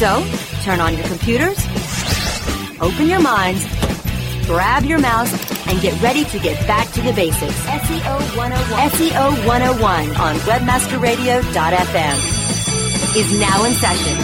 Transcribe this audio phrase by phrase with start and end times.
[0.00, 0.24] So,
[0.62, 1.58] turn on your computers,
[2.80, 3.66] open your minds,
[4.46, 5.30] grab your mouse,
[5.68, 7.66] and get ready to get back to the basics.
[7.66, 8.90] SEO 101.
[8.92, 14.16] SEO 101 on webmasterradio.fm is now in session.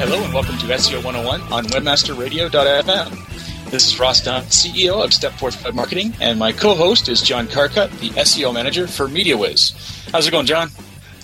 [0.00, 3.70] Hello and welcome to SEO 101 on webmasterradio.fm.
[3.70, 7.90] This is Ross Dunn, CEO of Stepforth Web Marketing, and my co-host is John Carcutt,
[8.00, 9.74] the SEO manager for MediaWhiz.
[10.12, 10.70] How's it going, John?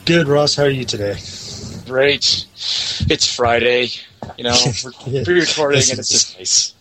[0.04, 0.54] Good, Ross.
[0.54, 1.16] How are you today?
[1.86, 2.46] Great.
[2.54, 3.88] It's Friday.
[4.38, 4.54] You know,
[4.84, 6.74] we're pre-recording, and it's just nice.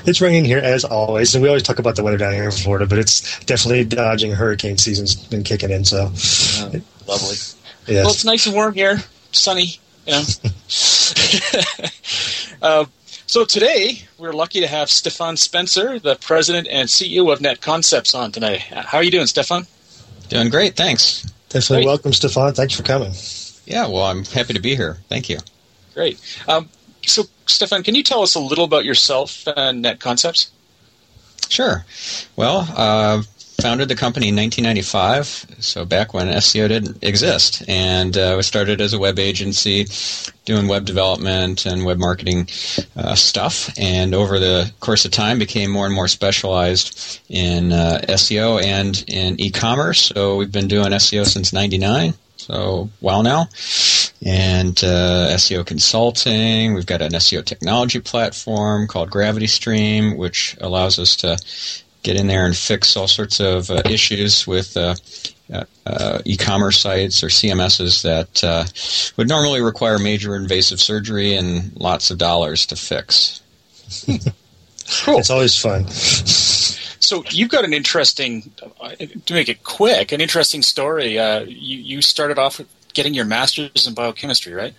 [0.06, 2.50] it's raining here as always, and we always talk about the weather down here in
[2.50, 5.84] Florida, but it's definitely dodging hurricane season's been kicking in.
[5.84, 6.72] So oh,
[7.06, 7.36] lovely.
[7.86, 8.04] Yes.
[8.04, 8.98] Well, it's nice and warm here,
[9.32, 9.78] sunny.
[10.06, 10.22] You know.
[12.62, 12.84] uh,
[13.26, 18.14] so today we're lucky to have Stephan Spencer, the president and CEO of Net Concepts,
[18.14, 18.60] on tonight.
[18.60, 19.66] How are you doing, Stephan?
[20.28, 21.22] Doing great, thanks.
[21.50, 21.86] Definitely Great.
[21.86, 22.54] welcome, Stephan.
[22.54, 23.12] Thanks for coming.
[23.66, 24.98] Yeah, well, I'm happy to be here.
[25.08, 25.38] Thank you.
[25.94, 26.20] Great.
[26.48, 26.68] Um,
[27.06, 30.50] so, Stephan, can you tell us a little about yourself and Net Concepts?
[31.48, 31.84] Sure.
[32.36, 33.22] Well, uh,
[33.60, 38.80] founded the company in 1995, so back when SEO didn't exist, and uh, we started
[38.80, 39.86] as a web agency
[40.44, 42.48] doing web development and web marketing
[42.96, 48.00] uh, stuff, and over the course of time became more and more specialized in uh,
[48.08, 50.00] SEO and in e-commerce.
[50.00, 52.14] So we've been doing SEO since '99.
[52.46, 53.48] So a while now,
[54.22, 56.74] and uh, SEO consulting.
[56.74, 61.38] We've got an SEO technology platform called Gravity Stream, which allows us to
[62.02, 64.94] get in there and fix all sorts of uh, issues with uh,
[65.50, 68.64] uh, uh, e-commerce sites or CMSs that uh,
[69.16, 73.40] would normally require major invasive surgery and lots of dollars to fix.
[75.02, 75.18] Cool.
[75.18, 75.86] It's always fun.
[77.04, 78.50] So you've got an interesting,
[79.26, 81.18] to make it quick, an interesting story.
[81.18, 82.60] Uh, you, you started off
[82.94, 84.74] getting your master's in biochemistry, right?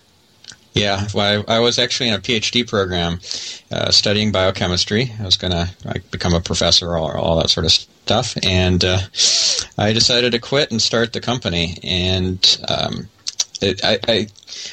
[0.72, 3.20] Yeah, well, I, I was actually in a PhD program
[3.72, 5.10] uh, studying biochemistry.
[5.18, 8.98] I was going to become a professor or all that sort of stuff, and uh,
[9.78, 11.78] I decided to quit and start the company.
[11.82, 13.08] And um,
[13.62, 14.26] it, I,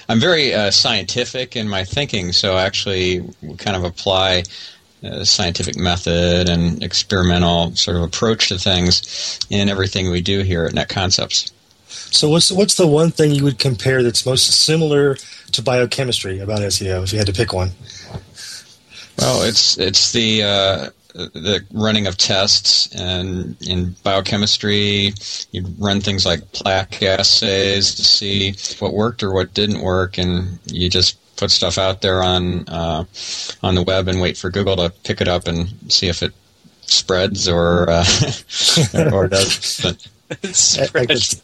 [0.09, 3.23] I'm very uh, scientific in my thinking, so I actually
[3.57, 4.43] kind of apply
[5.03, 10.65] uh, scientific method and experimental sort of approach to things in everything we do here
[10.65, 11.51] at Net Concepts.
[11.87, 15.15] So, what's what's the one thing you would compare that's most similar
[15.51, 17.71] to biochemistry about SEO, if you had to pick one?
[19.17, 25.13] Well, it's it's the uh, the running of tests, and in biochemistry,
[25.51, 30.59] you run things like plaque assays to see what worked or what didn't work, and
[30.65, 33.05] you just put stuff out there on uh,
[33.61, 36.33] on the web and wait for Google to pick it up and see if it
[36.81, 38.05] spreads or uh,
[39.11, 40.07] or doesn't.
[40.51, 41.43] Spreads.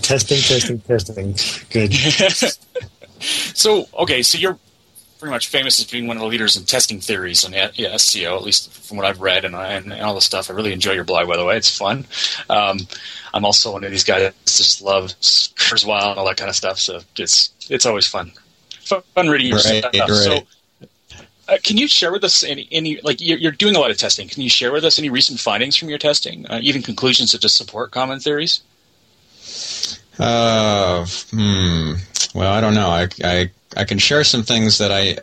[0.00, 1.34] testing, testing, testing.
[1.70, 1.92] Good.
[3.20, 4.58] so, okay, so you're
[5.22, 8.34] pretty much famous as being one of the leaders in testing theories on yeah, SEO,
[8.34, 10.50] at least from what I've read and, and, and all the stuff.
[10.50, 11.56] I really enjoy your blog, by the way.
[11.56, 12.06] It's fun.
[12.50, 12.78] Um,
[13.32, 14.82] I'm also one of these guys that just
[15.72, 18.32] love Kurzweil and all that kind of stuff, so it's it's always fun.
[19.14, 19.92] Fun reading your Right, stuff.
[19.94, 20.08] right.
[20.08, 20.40] So,
[21.48, 23.96] uh, can you share with us any, any like you're, you're doing a lot of
[23.96, 24.28] testing?
[24.28, 27.40] Can you share with us any recent findings from your testing, uh, even conclusions that
[27.40, 28.60] just support common theories?
[30.18, 31.94] Uh, hmm.
[32.34, 32.88] Well, I don't know.
[32.88, 35.18] I, I I can share some things that I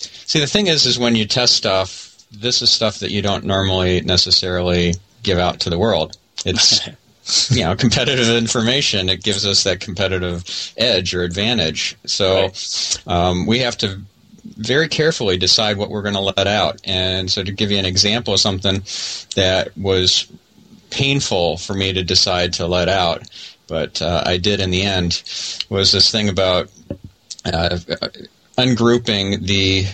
[0.00, 0.40] see.
[0.40, 4.00] The thing is, is when you test stuff, this is stuff that you don't normally
[4.02, 6.16] necessarily give out to the world.
[6.44, 6.80] It's
[7.50, 9.08] you know competitive information.
[9.08, 11.96] It gives us that competitive edge or advantage.
[12.06, 12.50] So
[13.06, 14.00] um, we have to
[14.44, 16.80] very carefully decide what we're going to let out.
[16.84, 18.82] And so, to give you an example of something
[19.36, 20.30] that was
[20.90, 23.22] painful for me to decide to let out
[23.70, 25.22] but uh, I did in the end,
[25.70, 26.68] was this thing about
[27.44, 27.78] uh,
[28.60, 29.86] ungrouping the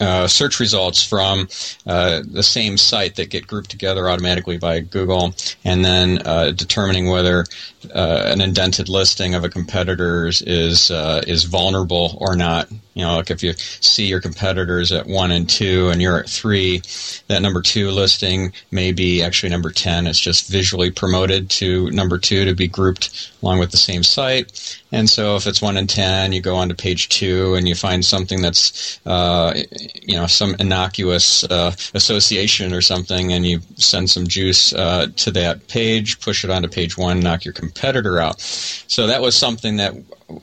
[0.00, 1.48] uh, search results from
[1.86, 5.34] uh, the same site that get grouped together automatically by Google,
[5.64, 7.44] and then uh, determining whether
[7.94, 12.70] uh, an indented listing of a competitor's is uh, is vulnerable or not.
[12.94, 16.28] You know, like if you see your competitors at one and two, and you're at
[16.28, 16.82] three,
[17.28, 20.06] that number two listing may be actually number ten.
[20.06, 24.78] It's just visually promoted to number two to be grouped along with the same site.
[24.92, 27.74] And so, if it's one and ten, you go on to page two, and you
[27.74, 29.54] find something that's uh,
[30.02, 35.30] you know some innocuous uh, association or something, and you send some juice uh, to
[35.30, 37.71] that page, push it onto page one, knock your competitor
[38.20, 38.40] out.
[38.40, 39.94] So that was something that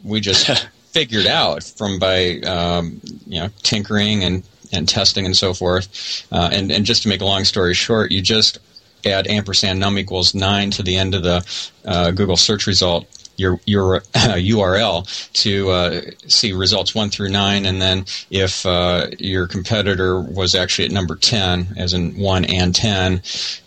[0.04, 5.54] we just figured out from by um, you know tinkering and, and testing and so
[5.54, 6.26] forth.
[6.32, 8.60] Uh, and and just to make a long story short, you just
[9.06, 13.08] add ampersand num equals nine to the end of the uh, Google search result.
[13.38, 19.08] Your your uh, URL to uh, see results one through nine, and then if uh,
[19.18, 23.22] your competitor was actually at number ten, as in one and ten,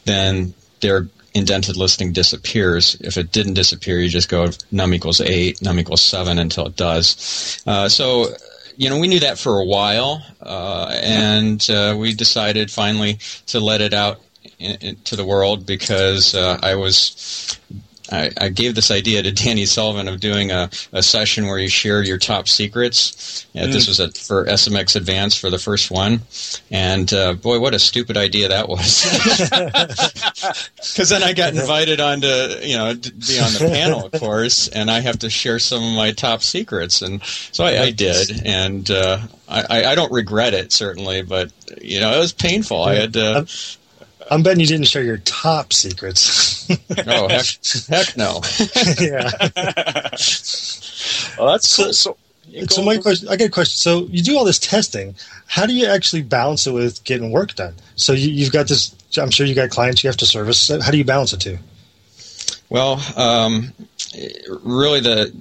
[0.04, 2.96] then their indented listing disappears.
[3.00, 6.76] If it didn't disappear, you just go num equals 8, num equals 7 until it
[6.76, 7.62] does.
[7.66, 8.26] Uh, so,
[8.76, 13.60] you know, we knew that for a while, uh, and uh, we decided finally to
[13.60, 14.20] let it out
[14.58, 17.58] in, in, to the world because uh, I was
[18.12, 21.68] I, I, gave this idea to Danny Sullivan of doing a, a session where you
[21.68, 23.46] share your top secrets.
[23.54, 23.72] Yeah, mm.
[23.72, 26.20] This was a, for SMX Advance for the first one,
[26.70, 29.02] and uh, boy, what a stupid idea that was!
[30.92, 34.68] Because then I got invited on to you know be on the panel, of course,
[34.68, 38.42] and I have to share some of my top secrets, and so I, I did,
[38.44, 39.18] and uh,
[39.48, 42.82] I, I don't regret it certainly, but you know it was painful.
[42.82, 43.46] I had to
[44.30, 46.68] I'm betting you didn't share your top secrets.
[47.06, 47.46] oh heck,
[47.88, 48.40] heck no.
[49.00, 49.30] yeah.
[51.38, 51.92] well, that's cool.
[51.92, 52.16] So,
[52.68, 53.76] so my question, I get a question.
[53.76, 55.14] So you do all this testing.
[55.46, 57.74] How do you actually balance it with getting work done?
[57.96, 58.94] So you, have got this.
[59.18, 60.68] I'm sure you got clients you have to service.
[60.68, 61.58] How do you balance it too?
[62.68, 63.72] Well, um,
[64.62, 65.34] really, the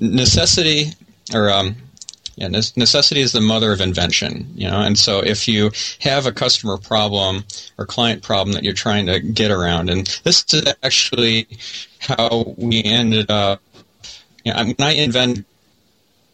[0.00, 0.92] necessity
[1.34, 1.76] or um,
[2.36, 4.80] yeah, necessity is the mother of invention, you know.
[4.80, 7.44] And so, if you have a customer problem
[7.78, 11.48] or client problem that you're trying to get around, and this is actually
[11.98, 13.62] how we ended up.
[14.44, 15.46] You know, when I invented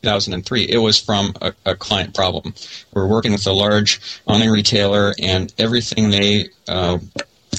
[0.03, 2.53] 2003, it was from a, a, client problem.
[2.93, 6.99] We're working with a large online retailer, and everything they uh,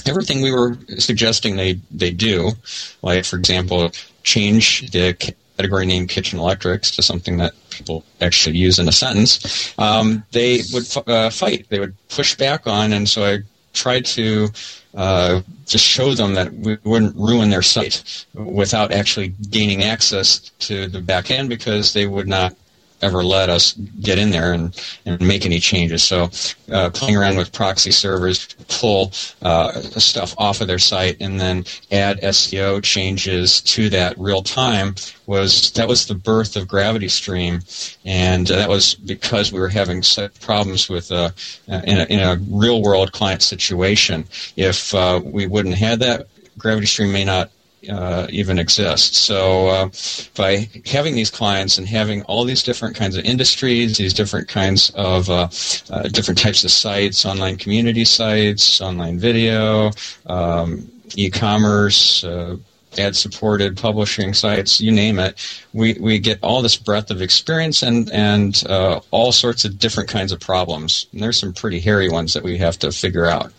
[0.04, 2.52] everything we were suggesting they they do,
[3.00, 3.90] like for example,
[4.22, 9.74] change the category name kitchen electrics to something that people actually use in a sentence,
[9.78, 11.66] um, they would uh, fight.
[11.68, 13.38] They would push back on, and so I
[13.72, 14.48] tried to
[14.94, 20.86] uh, just show them that we wouldn't ruin their site without actually gaining access to
[20.86, 22.54] the back end because they would not
[23.02, 26.02] ever let us get in there and, and make any changes.
[26.02, 26.30] So
[26.70, 29.12] uh, playing around with proxy servers, pull
[29.42, 34.94] uh, stuff off of their site, and then add SEO changes to that real time
[35.26, 37.60] was that was the birth of Gravity Stream,
[38.04, 41.30] and uh, that was because we were having such problems with uh,
[41.68, 44.24] in, a, in a real world client situation.
[44.56, 47.50] If uh, we wouldn't have that, Gravity Stream may not
[47.88, 49.14] uh, even exist.
[49.14, 49.90] So uh,
[50.36, 54.90] by having these clients and having all these different kinds of industries, these different kinds
[54.90, 55.48] of uh,
[55.90, 59.90] uh different types of sites, online community sites, online video,
[60.26, 62.24] um, e-commerce.
[62.24, 62.56] Uh,
[62.98, 65.36] ad supported publishing sites, you name it,
[65.72, 70.08] we, we get all this breadth of experience and, and uh, all sorts of different
[70.08, 71.06] kinds of problems.
[71.12, 73.52] And there's some pretty hairy ones that we have to figure out.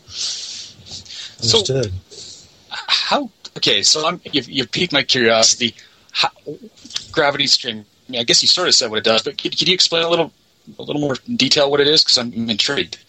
[1.41, 1.91] Understood.
[2.09, 5.75] So, how okay, so I'm, you've, you've piqued my curiosity.
[6.11, 6.29] How,
[7.11, 7.85] gravity stream.
[8.07, 9.73] I mean, I guess you sort of said what it does, but could, could you
[9.73, 10.31] explain a little,
[10.77, 12.03] a little more detail what it is?
[12.03, 12.99] Because I'm intrigued.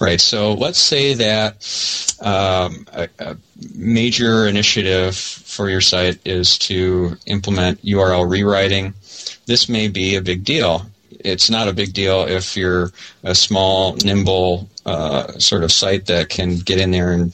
[0.00, 0.20] Right.
[0.20, 1.54] So let's say that
[2.20, 3.36] um, a, a,
[3.74, 8.94] major initiative for your site is to implement URL rewriting.
[9.46, 10.86] This may be a big deal.
[11.20, 16.28] It's not a big deal if you're a small, nimble uh, sort of site that
[16.28, 17.32] can get in there and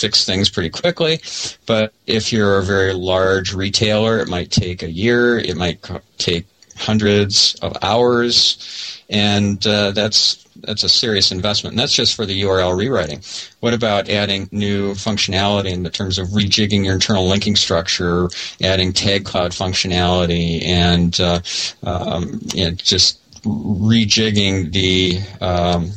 [0.00, 1.20] fix things pretty quickly.
[1.66, 5.38] But if you're a very large retailer, it might take a year.
[5.38, 5.78] It might
[6.18, 11.72] take hundreds of hours, and uh, that's that's a serious investment.
[11.72, 13.22] And that's just for the URL rewriting.
[13.60, 18.28] What about adding new functionality in the terms of rejigging your internal linking structure,
[18.62, 21.40] adding tag cloud functionality, and uh,
[21.82, 25.90] um, you know, just rejigging the um,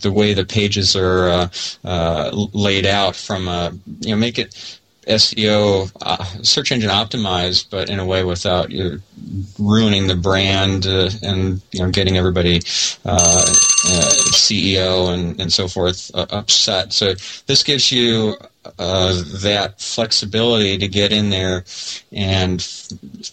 [0.00, 1.48] the way the pages are uh,
[1.84, 7.88] uh, laid out from a, you know make it SEO, uh, search engine optimized, but
[7.88, 9.00] in a way without you
[9.58, 12.56] ruining the brand uh, and you know getting everybody
[13.04, 16.92] uh, uh CEO and, and so forth uh, upset.
[16.92, 17.14] So
[17.46, 18.36] this gives you
[18.78, 21.64] uh, that flexibility to get in there
[22.12, 22.60] and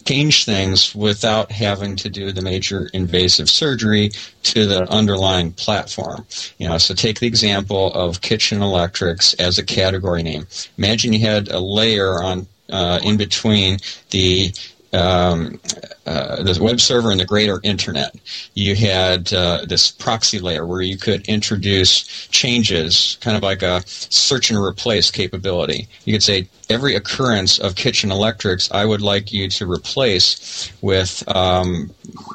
[0.04, 4.10] change things without having to do the major invasive surgery
[4.44, 6.24] to the underlying platform.
[6.58, 10.46] You know, so take the example of kitchen electrics as a category name.
[10.78, 13.78] Imagine you had a layer on uh, in between
[14.10, 14.52] the
[14.96, 15.60] um,
[16.06, 18.14] uh, the web server and the greater internet.
[18.54, 23.82] You had uh, this proxy layer where you could introduce changes, kind of like a
[23.86, 25.88] search and replace capability.
[26.04, 31.22] You could say every occurrence of kitchen electrics, I would like you to replace with
[31.34, 31.90] um,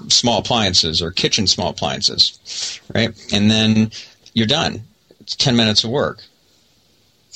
[0.08, 3.10] small appliances or kitchen small appliances, right?
[3.34, 3.92] And then
[4.34, 4.84] you're done.
[5.20, 6.24] It's 10 minutes of work.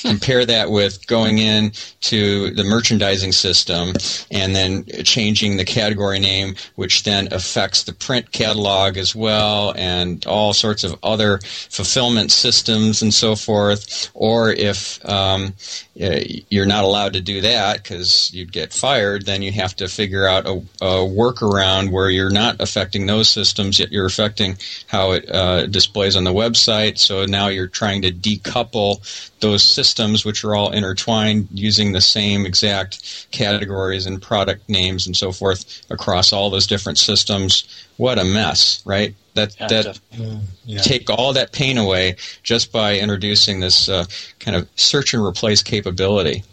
[0.02, 1.72] Compare that with going in
[2.02, 3.94] to the merchandising system
[4.30, 10.26] and then changing the category name, which then affects the print catalog as well and
[10.26, 14.10] all sorts of other fulfillment systems and so forth.
[14.14, 15.54] Or if um,
[15.96, 20.28] you're not allowed to do that because you'd get fired, then you have to figure
[20.28, 25.30] out a, a, workaround where you're not affecting those systems, yet you're affecting how it
[25.32, 26.98] uh, displays on the website.
[26.98, 29.00] So now you're trying to decouple
[29.40, 29.85] those systems,
[30.26, 35.86] which are all intertwined, using the same exact categories and product names and so forth
[35.90, 37.86] across all those different systems.
[37.98, 39.16] What a mess, right?
[39.36, 40.80] That yeah, that mm, yeah.
[40.80, 44.06] take all that pain away just by introducing this uh,
[44.40, 46.44] kind of search and replace capability.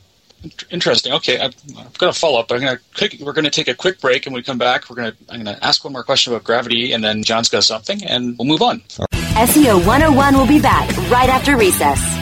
[0.71, 1.13] Interesting.
[1.13, 2.51] Okay, I'm, I'm going to follow up.
[2.51, 4.97] I'm going to we're going to take a quick break, and we come back, we're
[4.97, 7.65] going to I'm going to ask one more question about gravity, and then John's got
[7.65, 8.81] something, and we'll move on.
[8.81, 12.22] SEO 101 will be back right after recess.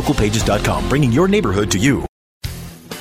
[0.01, 2.05] localpages.com, bringing your neighborhood to you.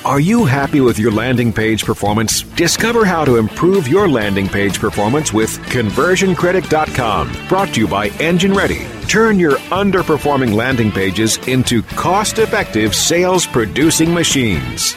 [0.02, 2.42] Are you happy with your landing page performance?
[2.42, 7.48] Discover how to improve your landing page performance with conversioncritic.com.
[7.48, 8.86] Brought to you by Engine Ready.
[9.08, 14.96] Turn your underperforming landing pages into cost effective sales producing machines.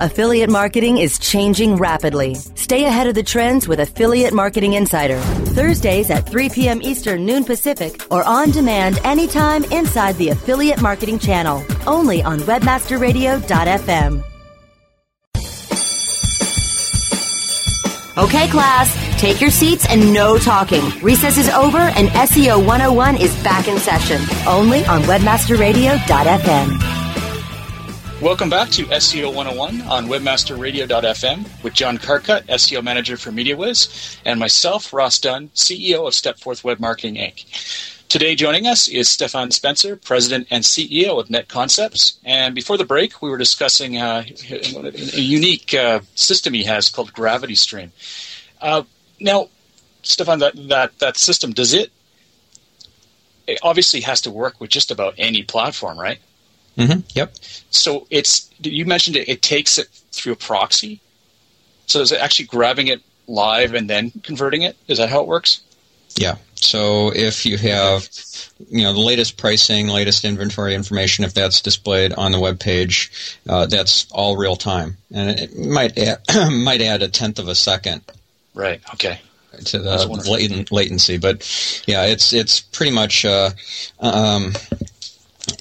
[0.00, 2.34] Affiliate marketing is changing rapidly.
[2.34, 5.18] Stay ahead of the trends with Affiliate Marketing Insider.
[5.54, 6.82] Thursdays at 3 p.m.
[6.82, 11.64] Eastern, noon Pacific, or on demand anytime inside the Affiliate Marketing channel.
[11.86, 14.22] Only on WebmasterRadio.fm.
[18.18, 20.82] Okay, class, take your seats and no talking.
[21.02, 24.22] Recess is over and SEO 101 is back in session.
[24.46, 26.95] Only on WebmasterRadio.fm.
[28.22, 34.40] Welcome back to SEO 101 on webmasterradio.fm with John Carcutt, SEO manager for MediaWhiz, and
[34.40, 37.44] myself, Ross Dunn, CEO of Stepforth Web Marketing Inc.
[38.08, 42.18] Today joining us is Stephan Spencer, President and CEO of Net Concepts.
[42.24, 47.12] And before the break, we were discussing uh, a unique uh, system he has called
[47.12, 47.92] Gravity Stream.
[48.62, 48.84] Uh,
[49.20, 49.50] now,
[50.02, 51.92] Stephan, that, that, that system, does it,
[53.46, 56.18] it obviously has to work with just about any platform, right?
[56.76, 57.00] Mm-hmm.
[57.14, 57.34] Yep.
[57.70, 59.28] So it's you mentioned it.
[59.28, 61.00] It takes it through a proxy.
[61.86, 64.76] So is it actually grabbing it live and then converting it?
[64.88, 65.60] Is that how it works?
[66.16, 66.36] Yeah.
[66.54, 68.08] So if you have,
[68.70, 73.38] you know, the latest pricing, latest inventory information, if that's displayed on the web page,
[73.48, 77.54] uh, that's all real time, and it might add, might add a tenth of a
[77.54, 78.02] second.
[78.54, 78.80] Right.
[78.94, 79.20] Okay.
[79.66, 83.50] To the latent, latency, but yeah, it's it's pretty much uh,
[84.00, 84.52] um,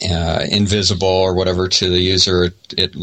[0.09, 2.45] uh, invisible or whatever to the user.
[2.45, 2.95] It, it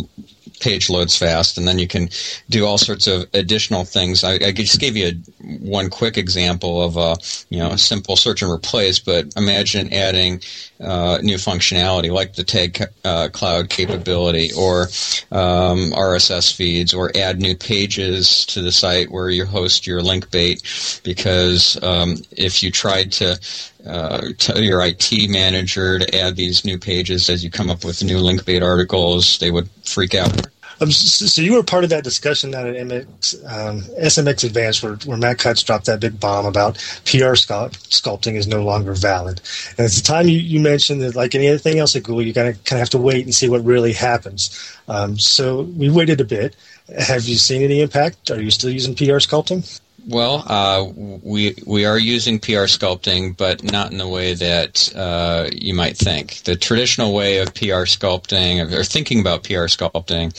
[0.62, 2.08] page loads fast, and then you can
[2.48, 4.24] do all sorts of additional things.
[4.24, 7.16] I, I just gave you a, one quick example of a
[7.50, 10.40] you know a simple search and replace, but imagine adding
[10.82, 14.82] uh, new functionality like the tag uh, cloud capability or
[15.30, 20.30] um, RSS feeds, or add new pages to the site where you host your link
[20.30, 20.62] bait.
[21.04, 23.38] Because um, if you tried to
[23.86, 28.04] uh, tell your IT manager to add these new pages as you come up with
[28.04, 30.46] new link bait articles, they would freak out.
[30.82, 35.16] Um, so, you were part of that discussion at MX, um, SMX Advanced where, where
[35.16, 36.74] Matt Cutts dropped that big bomb about
[37.04, 39.40] PR sculpt, sculpting is no longer valid.
[39.78, 42.54] And at the time you, you mentioned that like anything else at Google, you gotta
[42.54, 44.76] kind of have to wait and see what really happens.
[44.88, 46.56] Um, so we waited a bit.
[46.98, 48.30] Have you seen any impact?
[48.32, 49.80] Are you still using PR sculpting?
[50.08, 50.84] Well, uh,
[51.22, 55.96] we we are using PR sculpting, but not in the way that uh, you might
[55.96, 56.42] think.
[56.42, 60.32] The traditional way of PR sculpting or thinking about PR sculpting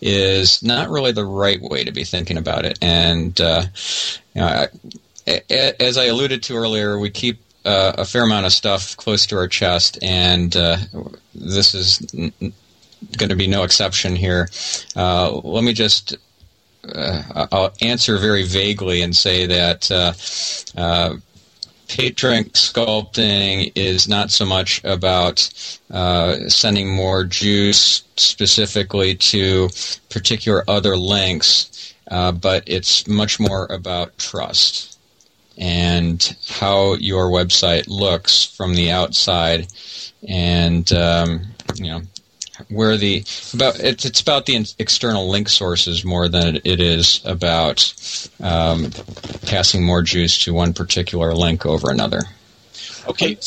[0.00, 2.78] is not really the right way to be thinking about it.
[2.80, 3.64] And uh,
[4.34, 4.66] you know,
[5.50, 9.36] as I alluded to earlier, we keep uh, a fair amount of stuff close to
[9.36, 10.76] our chest, and uh,
[11.34, 12.32] this is n-
[13.16, 14.48] going to be no exception here.
[14.94, 16.16] Uh, let me just
[16.94, 20.12] uh, I'll answer very vaguely and say that uh,
[20.80, 21.16] uh,
[21.88, 25.50] sculpting is not so much about
[25.90, 29.68] uh, sending more juice specifically to
[30.08, 34.98] particular other links, uh, but it's much more about trust
[35.58, 39.66] and how your website looks from the outside
[40.26, 41.42] and um,
[41.76, 42.00] you know
[42.68, 43.24] where the
[43.54, 47.92] about it's, it's about the external link sources more than it is about
[48.40, 48.90] um,
[49.46, 52.22] passing more juice to one particular link over another.
[53.08, 53.38] Okay.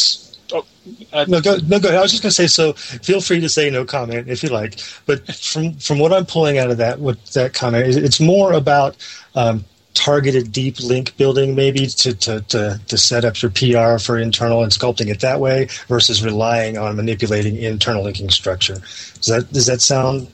[0.51, 0.65] Oh,
[1.13, 1.99] uh, no, go, no, go ahead.
[1.99, 4.49] I was just going to say, so feel free to say no comment if you
[4.49, 4.79] like.
[5.05, 8.53] But from from what I'm pulling out of that, what that comment is, it's more
[8.53, 8.95] about
[9.35, 14.17] um, targeted deep link building maybe to, to, to, to, set up your PR for
[14.17, 18.75] internal and sculpting it that way versus relying on manipulating internal linking structure.
[18.75, 20.31] Does that does that sound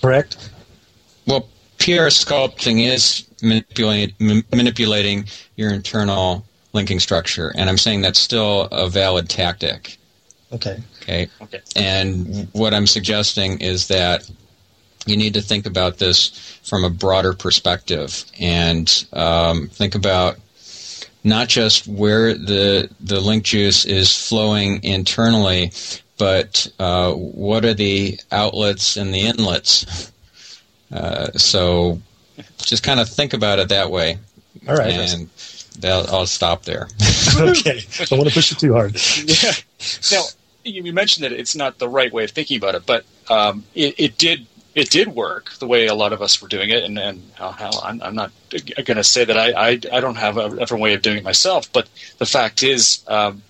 [0.00, 0.50] correct?
[1.26, 1.42] Well,
[1.78, 5.26] PR sculpting is manipulating manipulating
[5.56, 9.98] your internal linking structure, and I'm saying that's still a valid tactic.
[10.52, 10.82] Okay.
[11.02, 11.28] Okay.
[11.40, 11.60] Okay.
[11.76, 14.30] And what I'm suggesting is that
[15.06, 20.38] you need to think about this from a broader perspective and um, think about
[21.24, 25.72] not just where the the link juice is flowing internally,
[26.18, 30.12] but uh, what are the outlets and the inlets.
[30.92, 32.00] Uh, so
[32.58, 34.18] just kind of think about it that way.
[34.68, 34.92] All right.
[34.92, 35.28] And
[35.84, 36.88] I'll stop there.
[37.38, 37.80] okay.
[38.00, 38.96] I don't want to push it too hard.
[39.24, 39.52] Yeah.
[40.10, 40.24] Now,
[40.64, 43.94] you mentioned that it's not the right way of thinking about it, but um, it,
[43.98, 46.98] it did it did work the way a lot of us were doing it, and,
[46.98, 50.56] and hell, I'm, I'm not going to say that I, I, I don't have a
[50.56, 53.42] different way of doing it myself, but the fact is, um,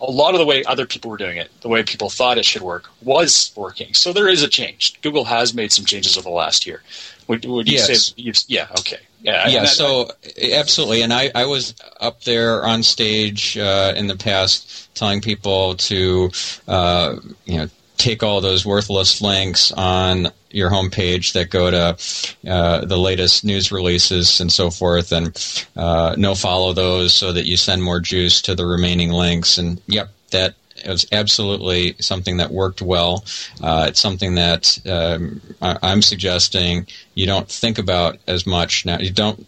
[0.00, 2.44] a lot of the way other people were doing it, the way people thought it
[2.44, 3.94] should work, was working.
[3.94, 5.00] So there is a change.
[5.00, 6.82] Google has made some changes over the last year.
[7.28, 8.12] Would, would you yes.
[8.14, 8.32] say?
[8.46, 8.68] yeah.
[8.78, 8.98] Okay.
[9.22, 9.48] Yeah.
[9.48, 9.64] Yeah.
[9.64, 10.10] So
[10.52, 15.74] absolutely, and I, I was up there on stage uh, in the past telling people
[15.76, 16.30] to,
[16.68, 22.84] uh, you know, take all those worthless links on your homepage that go to uh,
[22.84, 25.36] the latest news releases and so forth, and
[25.76, 29.58] uh, no follow those so that you send more juice to the remaining links.
[29.58, 30.54] And yep, that
[30.86, 33.24] was absolutely something that worked well.
[33.62, 38.98] Uh, it's something that um, I- am suggesting you don't think about as much now.
[38.98, 39.46] You don't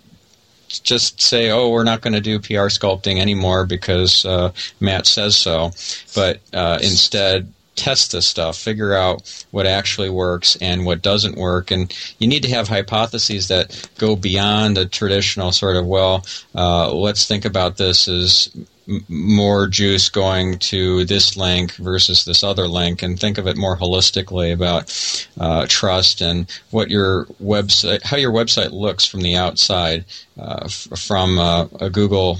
[0.68, 5.36] just say, "Oh, we're not going to do PR sculpting anymore because uh, Matt says
[5.36, 5.70] so,"
[6.14, 11.70] but uh, instead test this stuff, figure out what actually works and what doesn't work.
[11.70, 16.92] And you need to have hypotheses that go beyond the traditional sort of, well, uh,
[16.92, 18.50] let's think about this as
[19.08, 23.76] more juice going to this link versus this other link, and think of it more
[23.76, 24.90] holistically about
[25.38, 30.06] uh, trust and what your website, how your website looks from the outside,
[30.38, 32.38] uh, f- from uh, a Google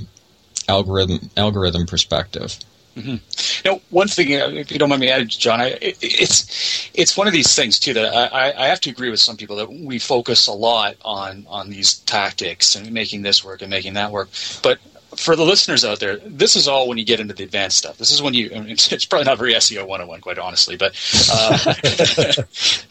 [0.69, 2.59] algorithm algorithm perspective.
[2.99, 3.69] Mm-hmm.
[3.69, 7.17] Now, one thing, uh, if you don't mind me adding, John, I, it, it's it's
[7.17, 9.71] one of these things too that I, I have to agree with some people that
[9.71, 14.11] we focus a lot on on these tactics and making this work and making that
[14.11, 14.29] work.
[14.63, 14.79] But
[15.17, 17.99] for the listeners out there, this is all when you get into the advanced stuff.
[17.99, 18.51] This is when you.
[18.53, 20.93] It's probably not very SEO 101, quite honestly, but
[21.31, 21.75] uh,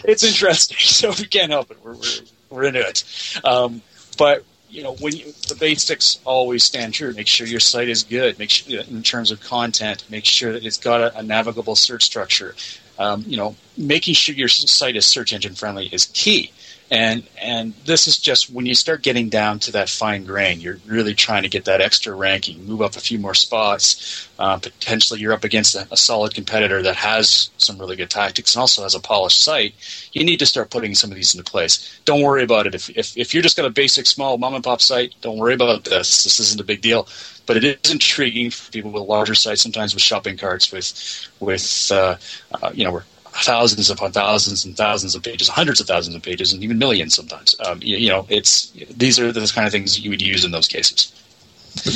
[0.04, 0.78] it's interesting.
[0.88, 1.78] So we can't help it.
[1.84, 3.04] We're we're, we're into it.
[3.44, 3.82] Um,
[4.18, 7.14] but you know, when you, the basics always stand true.
[7.14, 8.38] Make sure your site is good.
[8.38, 10.04] Make sure in terms of content.
[10.10, 12.56] Make sure that it's got a, a navigable search structure.
[13.00, 16.52] Um, you know, making sure your site is search engine friendly is key
[16.90, 20.80] and and this is just when you start getting down to that fine grain you're
[20.86, 24.30] really trying to get that extra ranking move up a few more spots.
[24.40, 28.56] Uh, potentially you're up against a, a, solid competitor that has some really good tactics
[28.56, 29.74] and also has a polished site
[30.14, 32.00] you need to start putting some of these into place.
[32.06, 32.76] Don't worry about it.
[32.76, 35.56] If, if, if you're just got a basic small mom and pop site don't worry
[35.56, 36.24] about this.
[36.24, 37.08] This isn't a big deal.
[37.46, 40.94] But it is intriguing for people with larger sites sometimes with shopping carts with
[41.40, 42.18] with uh,
[42.62, 43.02] uh, you know
[43.44, 47.16] thousands upon thousands and thousands of pages, hundreds of thousands of pages, and even millions
[47.16, 47.56] sometimes.
[47.66, 50.52] Um, you, you, know, it's these are the kind of things you would use in
[50.52, 51.14] those cases.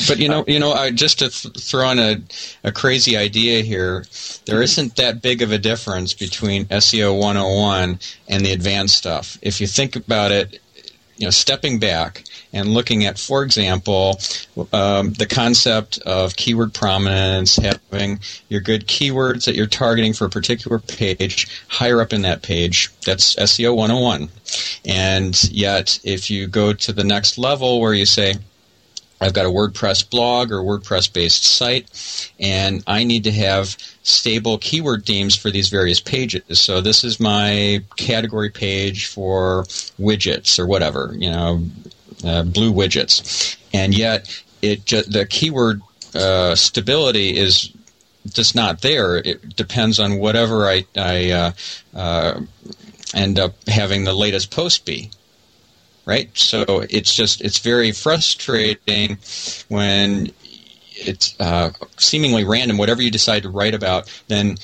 [0.08, 2.22] But you know, you know, uh, just to th- throw in a,
[2.64, 4.06] a crazy idea here,
[4.46, 9.40] there isn't that big of a difference between SEO 101 and the advanced stuff.
[9.42, 10.60] If you think about it,
[11.18, 14.20] you know, stepping back, and looking at, for example,
[14.74, 20.30] um, the concept of keyword prominence, having your good keywords that you're targeting for a
[20.30, 22.90] particular page higher up in that page.
[23.06, 24.30] That's SEO 101.
[24.86, 28.36] And yet, if you go to the next level where you say,
[29.22, 34.58] I've got a WordPress blog or WordPress based site, and I need to have stable
[34.58, 36.60] keyword themes for these various pages.
[36.60, 39.66] So this is my category page for
[40.00, 41.64] widgets or whatever, you know,
[42.24, 45.82] uh, blue widgets, and yet it ju- the keyword
[46.14, 47.72] uh, stability is
[48.30, 49.18] just not there.
[49.18, 51.52] It depends on whatever I, I uh,
[51.96, 52.42] uh,
[53.14, 55.10] end up having the latest post be.
[56.04, 59.20] Right, so it's just it's very frustrating
[59.68, 60.32] when
[60.94, 62.78] it's uh, seemingly random.
[62.78, 64.58] Whatever you decide to write about, then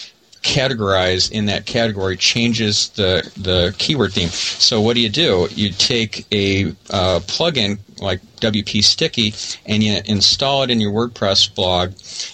[0.48, 4.30] categorize in that category changes the the keyword theme.
[4.30, 5.48] So what do you do?
[5.52, 9.34] You take a uh, plugin like WP Sticky
[9.66, 11.94] and you install it in your WordPress blog,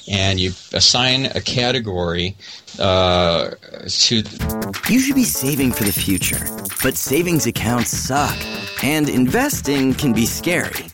[0.10, 2.36] and you assign a category
[2.80, 3.52] uh,
[3.88, 4.24] to.
[4.90, 6.46] You should be saving for the future,
[6.84, 8.38] but savings accounts suck,
[8.84, 10.86] and investing can be scary.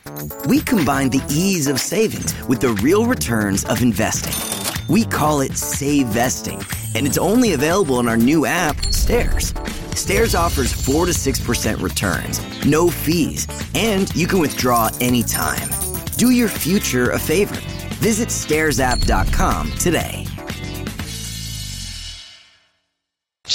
[0.47, 4.68] We combine the ease of savings with the real returns of investing.
[4.89, 6.62] We call it Save Vesting
[6.95, 9.54] and it's only available in our new app, Stairs.
[9.93, 15.69] Stairs offers 4 to 6% returns, no fees, and you can withdraw anytime.
[16.17, 17.56] Do your future a favor.
[17.95, 20.25] Visit stairsapp.com today.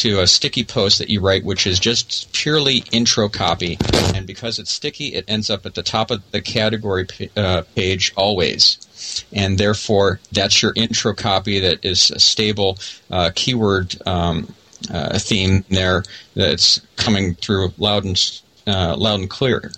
[0.05, 3.79] To a sticky post that you write, which is just purely intro copy,
[4.15, 8.13] and because it's sticky, it ends up at the top of the category uh, page
[8.15, 8.79] always
[9.33, 12.79] and therefore that's your intro copy that is a stable
[13.11, 14.55] uh, keyword um,
[14.91, 19.73] uh, theme there that's coming through loud and uh, loud and clear.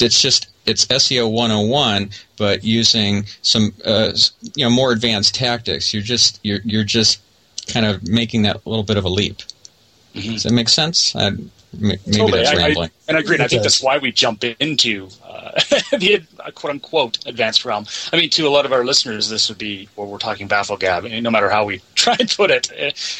[0.00, 4.12] It's just it's SEO 101, but using some uh,
[4.54, 5.92] you know more advanced tactics.
[5.92, 7.20] You're just you're you're just
[7.66, 9.42] kind of making that little bit of a leap.
[10.18, 10.32] Mm-hmm.
[10.34, 11.14] Does that make sense?
[11.16, 11.30] I,
[11.72, 12.42] maybe totally.
[12.42, 12.90] that's rambling.
[12.90, 13.36] I, I, and I agree.
[13.36, 15.52] And I think that's why we jump into uh,
[15.98, 17.86] the uh, quote unquote advanced realm.
[18.12, 21.22] I mean, to a lot of our listeners, this would be what we're talking Bafflegab,
[21.22, 22.70] no matter how we try and put it.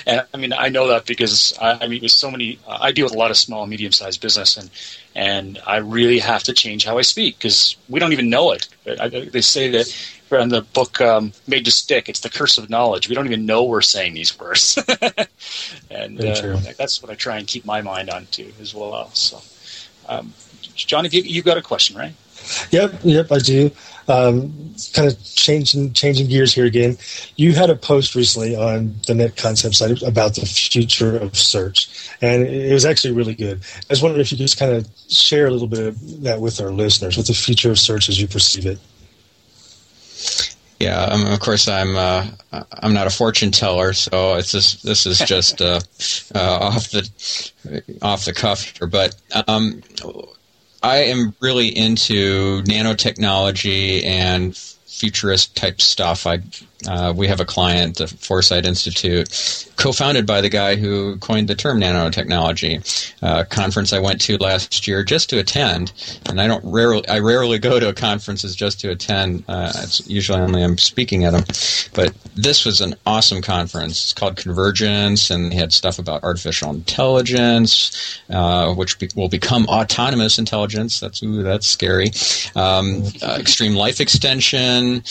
[0.06, 2.92] And I mean, I know that because I, I mean, with so many, uh, I
[2.92, 4.70] deal with a lot of small, medium sized business, and
[5.14, 8.68] and I really have to change how I speak because we don't even know it.
[9.00, 12.68] I, they say that in the book um, Made to Stick, it's the curse of
[12.68, 13.08] knowledge.
[13.08, 14.78] We don't even know we're saying these words,
[15.90, 19.10] and uh, that's what I try and keep my mind on too as well.
[19.14, 19.40] So.
[20.08, 20.32] Um,
[20.74, 22.14] John, if you you got a question, right?
[22.70, 23.70] Yep, yep, I do.
[24.06, 26.96] Um, kind of changing changing gears here again.
[27.36, 32.10] You had a post recently on the Net Concept site about the future of search,
[32.22, 33.60] and it was actually really good.
[33.74, 36.40] I was wondering if you could just kind of share a little bit of that
[36.40, 38.78] with our listeners, with the future of search as you perceive it.
[40.80, 41.96] Yeah, um, of course I'm.
[41.96, 45.80] Uh, I'm not a fortune teller, so it's just this is just uh,
[46.34, 48.86] uh, off the off the cuff here.
[48.86, 49.16] But
[49.48, 49.82] um,
[50.82, 56.26] I am really into nanotechnology and futurist type stuff.
[56.26, 56.40] I
[56.86, 59.28] Uh, we have a client, the Foresight Institute,
[59.76, 63.14] co-founded by the guy who coined the term nanotechnology.
[63.20, 65.92] Uh, conference I went to last year just to attend,
[66.28, 69.42] and I don't rarely I rarely go to conferences just to attend.
[69.48, 71.44] Uh, it's usually only I'm speaking at them,
[71.94, 74.04] but this was an awesome conference.
[74.04, 79.66] It's called Convergence, and they had stuff about artificial intelligence, uh, which be- will become
[79.66, 81.00] autonomous intelligence.
[81.00, 82.12] That's ooh, that's scary.
[82.54, 85.02] Um, uh, extreme life extension.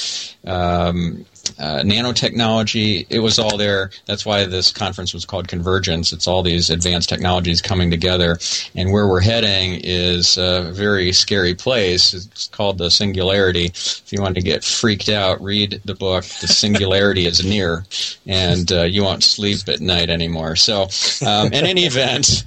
[0.45, 1.25] Um,
[1.59, 3.91] uh, nanotechnology, it was all there.
[4.05, 6.11] That's why this conference was called Convergence.
[6.11, 8.37] It's all these advanced technologies coming together.
[8.75, 12.13] And where we're heading is a very scary place.
[12.13, 13.65] It's called the Singularity.
[13.65, 17.85] If you want to get freaked out, read the book, The Singularity is Near,
[18.25, 20.55] and uh, you won't sleep at night anymore.
[20.55, 20.87] So,
[21.25, 22.43] um, in any event,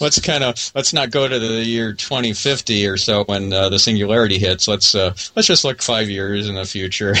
[0.00, 3.78] let's kind of let's not go to the year 2050 or so when uh, the
[3.78, 4.68] singularity hits.
[4.68, 7.14] Let's uh, let's just look five years in the future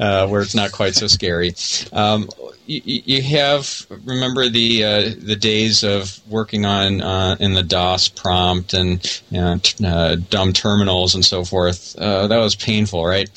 [0.00, 1.54] uh, where it's not not quite so scary.
[1.92, 2.28] Um,
[2.66, 8.08] you, you, have remember the uh, the days of working on uh, in the DOS
[8.08, 11.96] prompt and t- uh, dumb terminals and so forth.
[11.98, 13.28] Uh, that was painful, right?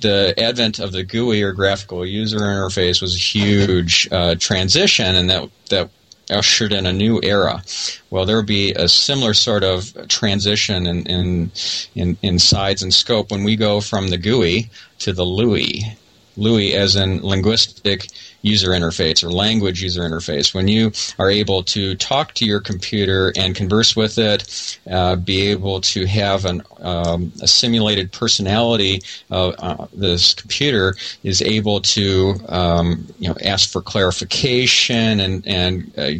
[0.00, 5.30] The advent of the GUI or graphical user interface was a huge uh, transition, and
[5.30, 5.90] that that
[6.30, 7.62] ushered in a new era.
[8.10, 11.50] Well, there will be a similar sort of transition in, in,
[11.94, 15.98] in, in size and scope when we go from the GUI to the LUI.
[16.36, 18.08] LUI as in linguistic
[18.42, 20.54] user interface or language user interface.
[20.54, 25.48] When you are able to talk to your computer and converse with it, uh, be
[25.48, 32.34] able to have an, um, a simulated personality, uh, uh, this computer is able to
[32.48, 36.10] um, you know ask for clarification and and uh,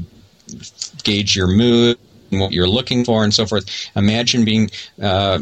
[1.02, 1.98] gauge your mood
[2.30, 3.90] what you're looking for and so forth.
[3.94, 5.38] Imagine being uh,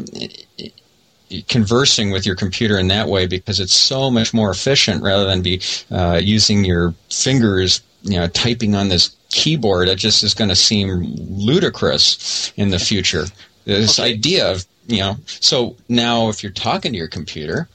[1.41, 5.41] conversing with your computer in that way because it's so much more efficient rather than
[5.41, 9.89] be uh, using your fingers, you know, typing on this keyboard.
[9.89, 13.25] It just is going to seem ludicrous in the future.
[13.65, 14.13] This okay.
[14.13, 17.69] idea of you know, so now if you're talking to your computer,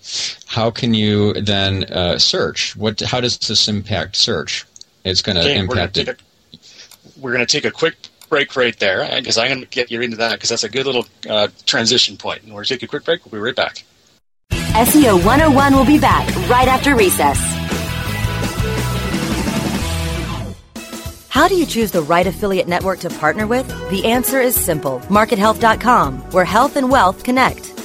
[0.46, 2.76] how can you then uh, search?
[2.76, 3.00] What?
[3.00, 4.66] How does this impact search?
[5.04, 6.22] It's going to okay, impact we're gonna it.
[6.54, 7.96] A, we're going to take a quick
[8.28, 10.86] break right there because I'm going to get you into that because that's a good
[10.86, 12.42] little uh, transition point.
[12.42, 13.24] And we're going to take a quick break.
[13.24, 13.84] We'll be right back.
[14.50, 17.38] SEO 101 will be back right after recess.
[21.28, 23.68] How do you choose the right affiliate network to partner with?
[23.90, 27.77] The answer is simple MarketHealth.com, where health and wealth connect.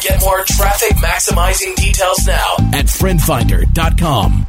[0.00, 4.46] Get more traffic maximizing details now at friendfinder.com.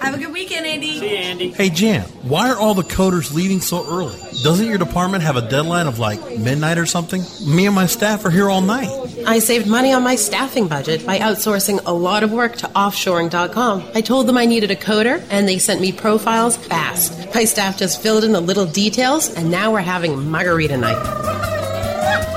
[0.00, 0.98] Have a good weekend, Andy.
[0.98, 1.50] See you, Andy.
[1.50, 4.18] Hey, Jan, why are all the coders leaving so early?
[4.42, 7.22] Doesn't your department have a deadline of like midnight or something?
[7.46, 8.88] Me and my staff are here all night.
[9.26, 13.90] I saved money on my staffing budget by outsourcing a lot of work to offshoring.com.
[13.94, 17.34] I told them I needed a coder, and they sent me profiles fast.
[17.34, 20.96] My staff just filled in the little details, and now we're having margarita night.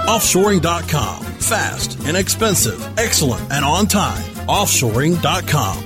[0.07, 1.32] Offshoring.com.
[1.43, 4.23] Fast, inexpensive, excellent, and on time.
[4.47, 5.83] Offshoring.com.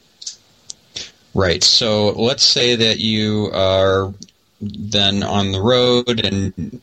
[1.33, 1.63] Right.
[1.63, 4.13] So let's say that you are
[4.59, 6.81] then on the road, and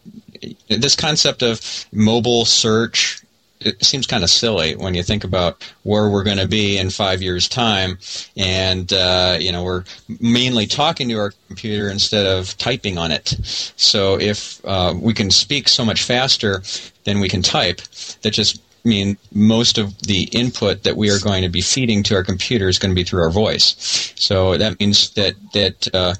[0.68, 1.60] this concept of
[1.92, 3.22] mobile search
[3.60, 6.90] it seems kind of silly when you think about where we're going to be in
[6.90, 7.98] five years' time,
[8.36, 9.84] and uh, you know we're
[10.20, 13.36] mainly talking to our computer instead of typing on it.
[13.76, 16.62] So if uh, we can speak so much faster
[17.04, 17.80] than we can type,
[18.22, 22.14] that just means most of the input that we are going to be feeding to
[22.14, 24.12] our computer is going to be through our voice.
[24.16, 26.14] So that means that that uh,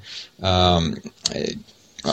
[0.45, 0.97] um,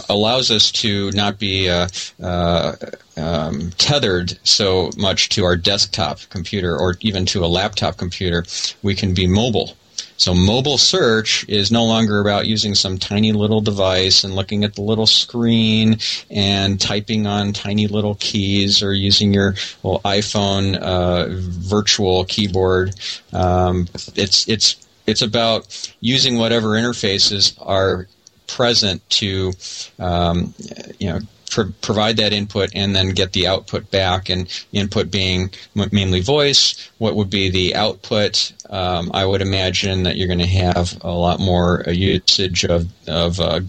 [0.10, 1.88] allows us to not be uh,
[2.22, 2.76] uh,
[3.18, 8.46] um, tethered so much to our desktop computer or even to a laptop computer.
[8.84, 9.76] We can be mobile.
[10.18, 14.76] So mobile search is no longer about using some tiny little device and looking at
[14.76, 15.98] the little screen
[16.32, 22.96] and typing on tiny little keys or using your little iPhone uh, virtual keyboard.
[23.34, 28.08] Um, it's it's it's about using whatever interfaces are
[28.48, 29.52] present to
[30.00, 30.54] um,
[31.00, 35.50] you know pro- provide that input and then get the output back and input being
[35.78, 40.40] m- mainly voice what would be the output um, i would imagine that you're going
[40.40, 43.60] to have a lot more uh, usage of, of uh,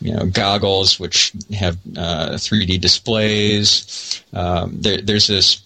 [0.00, 5.60] you know goggles which have uh, 3d displays um, there, there's this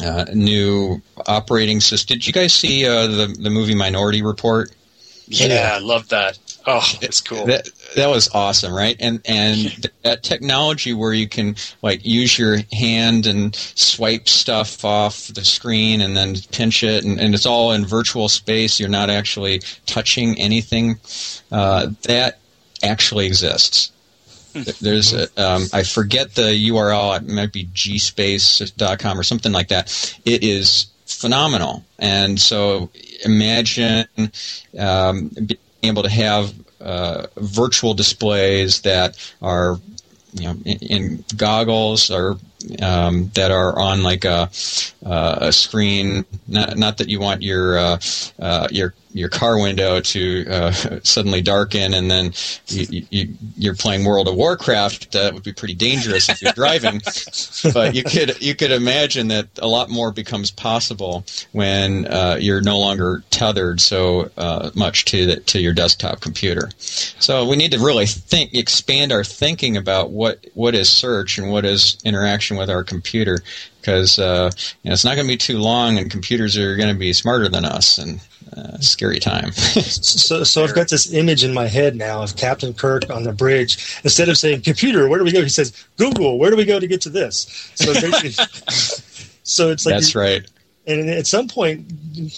[0.00, 2.14] uh, new operating system.
[2.18, 4.70] Did you guys see uh, the the movie Minority Report?
[5.26, 6.38] Yeah, I love that.
[6.70, 7.46] Oh, it's cool.
[7.46, 8.94] That that was awesome, right?
[9.00, 15.28] And and that technology where you can like use your hand and swipe stuff off
[15.28, 18.78] the screen and then pinch it, and, and it's all in virtual space.
[18.78, 21.00] You're not actually touching anything.
[21.50, 22.38] Uh, that
[22.82, 23.90] actually exists.
[24.52, 27.16] There's a, um, I forget the URL.
[27.16, 30.18] It might be gspace.com or something like that.
[30.26, 31.84] It is phenomenal.
[31.98, 32.90] And so
[33.24, 34.06] imagine
[34.78, 35.30] um,
[35.82, 39.78] able to have uh, virtual displays that are
[40.34, 42.38] you know in, in goggles or
[42.82, 44.50] um, that are on like a,
[45.04, 46.24] uh, a screen.
[46.46, 48.00] Not, not that you want your uh,
[48.38, 52.32] uh, your your car window to uh, suddenly darken and then
[52.68, 55.12] you, you, you're playing World of Warcraft.
[55.12, 57.00] That would be pretty dangerous if you're driving.
[57.74, 62.62] but you could you could imagine that a lot more becomes possible when uh, you're
[62.62, 66.70] no longer tethered so uh, much to the, to your desktop computer.
[66.78, 71.50] So we need to really think expand our thinking about what what is search and
[71.50, 73.38] what is interaction with our computer
[73.80, 74.50] because uh,
[74.82, 77.12] you know, it's not going to be too long, and computers are going to be
[77.12, 78.20] smarter than us, and
[78.58, 79.52] uh, scary time.
[79.52, 83.32] so, so I've got this image in my head now of Captain Kirk on the
[83.32, 84.00] bridge.
[84.04, 86.80] Instead of saying "computer, where do we go?" he says "Google, where do we go
[86.80, 87.92] to get to this?" So,
[89.42, 90.46] so it's like that's right.
[90.86, 91.86] And at some point,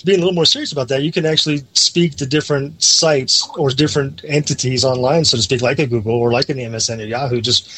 [0.04, 3.70] being a little more serious about that, you can actually speak to different sites or
[3.70, 7.40] different entities online, so to speak, like a Google or like an MSN or Yahoo,
[7.40, 7.70] just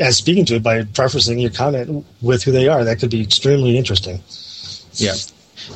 [0.00, 2.84] as speaking to it by prefacing your comment with who they are.
[2.84, 4.22] That could be extremely interesting.
[4.94, 5.14] Yeah.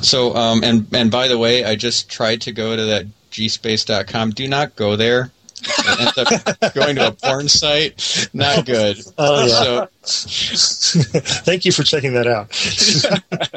[0.00, 4.30] So, um, and and by the way, I just tried to go to that gspace.com.
[4.30, 5.30] Do not go there.
[5.64, 8.28] It ends up going to a porn site.
[8.32, 9.00] Not good.
[9.18, 9.86] Oh yeah.
[10.02, 11.00] So,
[11.44, 12.50] Thank you for checking that out.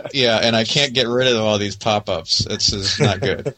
[0.14, 2.46] yeah, and I can't get rid of all these pop-ups.
[2.46, 3.56] This is not good.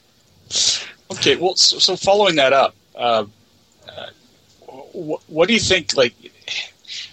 [1.12, 3.26] Okay, well, so, so following that up, uh,
[3.88, 4.08] uh,
[4.94, 5.96] what, what do you think?
[5.96, 6.14] Like,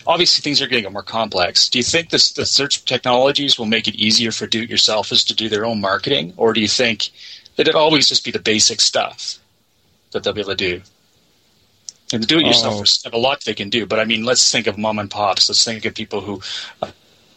[0.06, 1.68] obviously things are getting more complex.
[1.68, 5.48] Do you think this, the search technologies will make it easier for do-it-yourselfers to do
[5.48, 7.10] their own marketing, or do you think
[7.56, 9.38] that it always just be the basic stuff
[10.12, 10.82] that they'll be able to do?
[12.12, 13.08] And the do-it-yourselfers oh.
[13.08, 15.48] have a lot they can do, but I mean, let's think of mom and pops.
[15.48, 16.42] Let's think of people who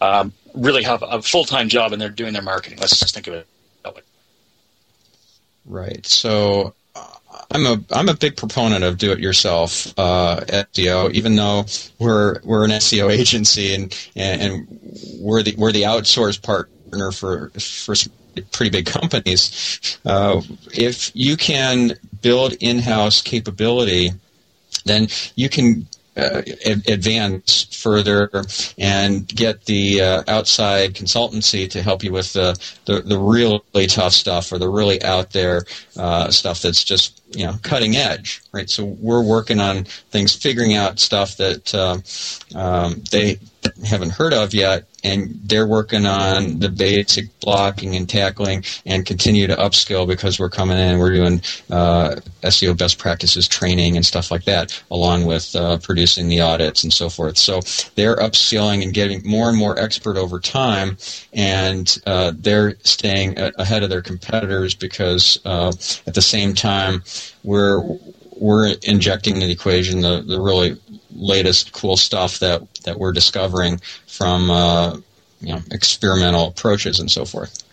[0.01, 2.79] um, really have a full-time job and they're doing their marketing.
[2.79, 3.47] Let's just think of it
[3.83, 4.01] that way.
[5.65, 6.05] Right.
[6.05, 6.73] So
[7.51, 11.65] I'm a I'm a big proponent of do it yourself uh, SEO, even though
[11.99, 14.67] we're we're an SEO agency and and,
[15.19, 17.95] we're the we're the outsourced partner for for
[18.51, 19.99] pretty big companies.
[20.05, 20.41] Uh,
[20.73, 24.11] if you can build in-house capability,
[24.85, 26.41] then you can uh,
[26.87, 28.29] advance further
[28.77, 34.13] and get the uh, outside consultancy to help you with the, the, the really tough
[34.13, 35.63] stuff or the really out there
[35.97, 38.69] uh, stuff that's just you know cutting edge, right?
[38.69, 41.97] So we're working on things, figuring out stuff that uh,
[42.57, 43.39] um, they
[43.85, 49.47] haven't heard of yet, and they're working on the basic blocking and tackling, and continue
[49.47, 54.05] to upskill because we're coming in and we're doing uh, SEO best practices training and
[54.05, 57.37] stuff like that, along with uh, producing the audits and so forth.
[57.37, 57.61] So
[57.95, 60.97] they're upskilling and getting more and more expert over time,
[61.33, 65.71] and uh, they're staying ahead of their competitors because uh,
[66.05, 67.03] at the same time
[67.43, 67.81] we're
[68.39, 70.77] we're injecting in the equation the, the really
[71.17, 74.95] latest cool stuff that, that we're discovering from uh,
[75.41, 77.63] you know experimental approaches and so forth.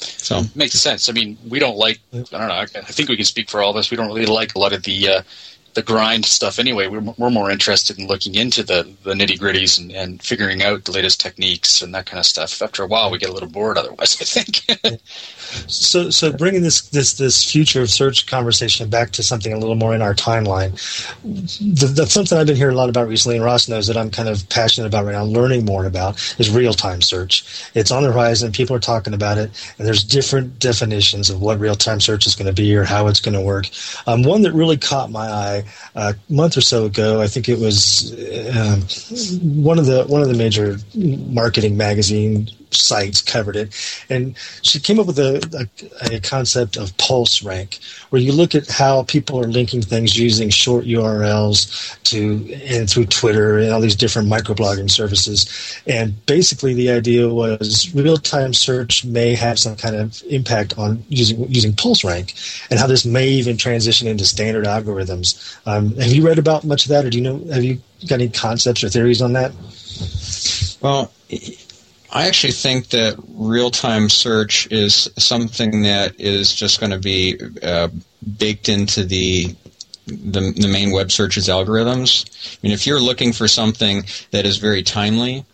[0.00, 1.08] So makes sense.
[1.08, 2.00] I mean, we don't like.
[2.12, 2.54] I don't know.
[2.54, 3.90] I think we can speak for all of us.
[3.90, 5.22] We don't really like a lot of the uh,
[5.74, 6.86] the grind stuff anyway.
[6.88, 10.84] We're, we're more interested in looking into the, the nitty gritties and, and figuring out
[10.84, 12.60] the latest techniques and that kind of stuff.
[12.60, 15.00] After a while, we get a little bored otherwise, I think.
[15.68, 19.76] so, so bringing this, this, this future of search conversation back to something a little
[19.76, 20.72] more in our timeline,
[21.22, 24.10] the, the, something I've been hearing a lot about recently, and Ross knows that I'm
[24.10, 27.44] kind of passionate about right now, learning more about, is real time search.
[27.74, 31.60] It's on the horizon, people are talking about it, and there's different definitions of what
[31.60, 33.66] real time search is going to be or how it's going to work.
[34.06, 35.59] Um, one that really caught my eye
[35.94, 37.20] a month or so ago.
[37.20, 38.12] I think it was
[38.56, 38.80] um,
[39.62, 44.98] one of the one of the major marketing magazine sites covered it, and she came
[44.98, 45.68] up with a,
[46.10, 47.78] a, a, concept of pulse rank,
[48.10, 53.06] where you look at how people are linking things using short URLs to and through
[53.06, 59.04] Twitter and all these different microblogging services, and basically the idea was real time search
[59.04, 62.34] may have some kind of impact on using using pulse rank,
[62.70, 65.58] and how this may even transition into standard algorithms.
[65.66, 67.38] Um, have you read about much of that, or do you know?
[67.52, 69.52] Have you got any concepts or theories on that?
[70.80, 71.12] Well,
[72.12, 77.38] I actually think that real time search is something that is just going to be
[77.62, 77.88] uh,
[78.36, 79.54] baked into the,
[80.06, 82.56] the, the main web searches algorithms.
[82.56, 85.44] I mean, if you're looking for something that is very timely,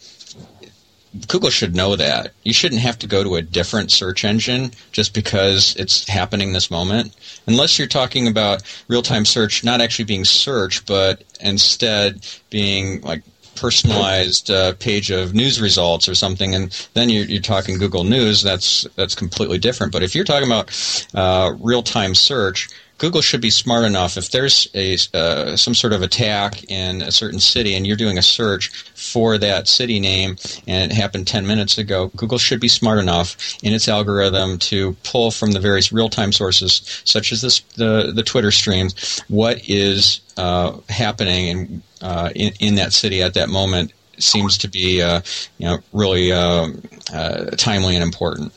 [1.29, 2.33] Google should know that.
[2.43, 6.71] You shouldn't have to go to a different search engine just because it's happening this
[6.71, 7.15] moment.
[7.47, 13.23] Unless you're talking about real time search not actually being search, but instead being like
[13.57, 18.43] personalized uh, page of news results or something, and then you're, you're, talking Google News.
[18.43, 19.93] That's that's completely different.
[19.93, 20.71] But if you're talking about
[21.15, 22.69] uh, real time search,
[22.99, 27.13] Google should be smart enough if there's a uh, some sort of attack in a
[27.13, 30.37] certain city and you're doing a search for that city name
[30.67, 34.95] and it happened 10 minutes ago, Google should be smart enough in its algorithm to
[35.05, 40.21] pull from the various real-time sources such as this the the Twitter streams what is
[40.37, 45.21] uh, happening in, uh, in in that city at that moment seems to be uh,
[45.59, 46.69] you know really uh,
[47.13, 48.53] uh, timely and important.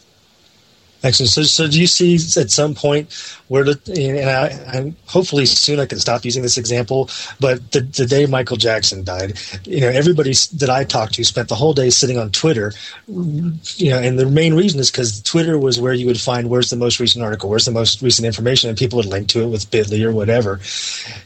[1.01, 1.29] Excellent.
[1.29, 3.13] So, so do you see at some point
[3.47, 7.81] where, the, and I, I, hopefully soon I can stop using this example, but the,
[7.81, 11.73] the day Michael Jackson died, you know, everybody that I talked to spent the whole
[11.73, 12.73] day sitting on Twitter,
[13.07, 16.69] you know, and the main reason is because Twitter was where you would find where's
[16.69, 19.47] the most recent article, where's the most recent information, and people would link to it
[19.47, 20.59] with Bitly or whatever.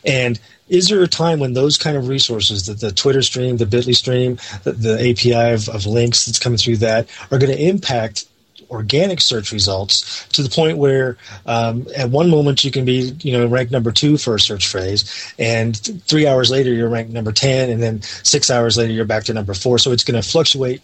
[0.05, 3.65] And is there a time when those kind of resources, the, the Twitter stream, the
[3.65, 7.67] Bitly stream, the, the API of, of links that's coming through that, are going to
[7.67, 8.26] impact
[8.74, 13.32] organic search results to the point where um, at one moment you can be you
[13.32, 17.32] know ranked number two for a search phrase and three hours later you're ranked number
[17.32, 19.78] 10 and then six hours later you're back to number four.
[19.78, 20.82] So it's going to fluctuate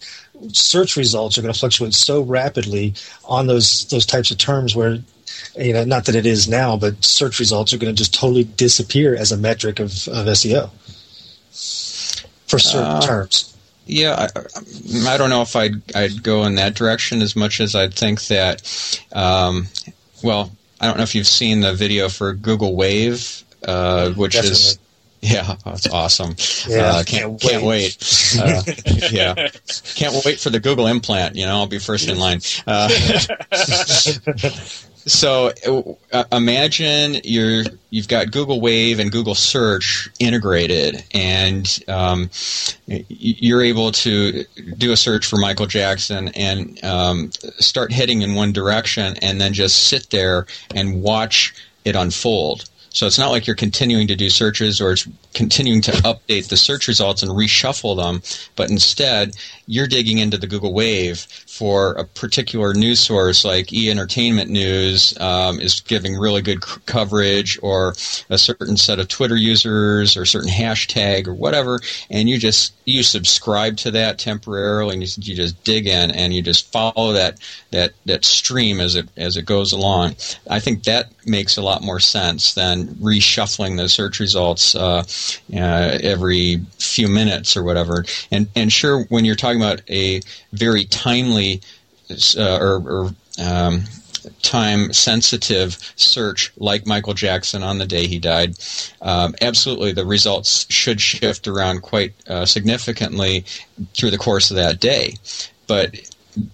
[0.48, 4.98] search results are going to fluctuate so rapidly on those those types of terms where
[5.56, 8.44] you know not that it is now but search results are going to just totally
[8.44, 10.70] disappear as a metric of, of seo
[12.48, 13.49] for certain uh, terms
[13.90, 14.40] yeah, I,
[15.08, 18.26] I, don't know if I'd I'd go in that direction as much as I'd think
[18.26, 18.62] that.
[19.12, 19.66] Um,
[20.22, 24.52] well, I don't know if you've seen the video for Google Wave, uh, which Definitely.
[24.52, 24.78] is
[25.22, 26.36] yeah, that's awesome.
[26.68, 27.96] Yeah, uh, can't can't wait.
[28.00, 28.86] Can't wait.
[28.86, 29.48] Uh, yeah,
[29.94, 31.36] can't wait for the Google implant.
[31.36, 32.40] You know, I'll be first in line.
[32.66, 32.88] Uh,
[35.06, 35.52] so
[36.12, 42.30] uh, imagine you're you've got Google Wave and Google Search integrated, and um,
[42.86, 44.44] you're able to
[44.76, 49.52] do a search for Michael Jackson and um, start heading in one direction, and then
[49.52, 52.68] just sit there and watch it unfold.
[52.92, 56.56] So it's not like you're continuing to do searches or it's continuing to update the
[56.56, 58.20] search results and reshuffle them,
[58.56, 59.32] but instead
[59.70, 65.16] you're digging into the Google Wave for a particular news source like E Entertainment News
[65.20, 67.94] um, is giving really good c- coverage, or
[68.28, 71.78] a certain set of Twitter users, or a certain hashtag, or whatever,
[72.10, 76.34] and you just you subscribe to that temporarily, and you, you just dig in and
[76.34, 77.38] you just follow that
[77.70, 80.16] that that stream as it as it goes along.
[80.48, 85.04] I think that makes a lot more sense than reshuffling the search results uh,
[85.54, 88.04] uh, every few minutes or whatever.
[88.32, 90.20] And and sure, when you're talking about a
[90.52, 91.60] very timely
[92.36, 93.84] uh, or, or um,
[94.42, 98.54] time sensitive search like Michael Jackson on the day he died,
[99.00, 103.44] um, absolutely the results should shift around quite uh, significantly
[103.94, 105.14] through the course of that day.
[105.66, 105.94] But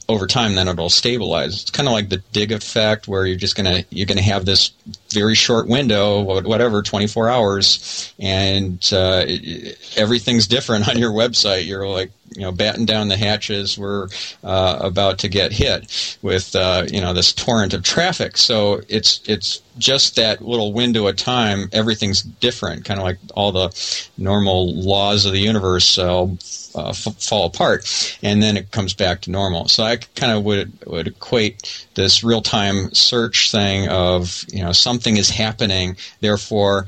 [0.09, 1.63] over time then it'll stabilize.
[1.63, 4.73] It's kind of like the Digg effect where you're just gonna you're gonna have this
[5.13, 9.25] very short window, whatever, 24 hours, and uh,
[9.97, 11.67] everything's different on your website.
[11.67, 13.79] You're like you know batten down the hatches.
[13.79, 14.09] We're
[14.45, 18.37] uh, about to get hit with uh, you know this torrent of traffic.
[18.37, 21.69] So it's it's just that little window of time.
[21.73, 23.71] Everything's different, kind of like all the
[24.17, 26.25] normal laws of the universe uh,
[26.75, 29.69] uh, f- fall apart, and then it comes back to normal.
[29.69, 34.73] So I kind of would would equate this real time search thing of you know
[34.73, 36.87] something is happening, therefore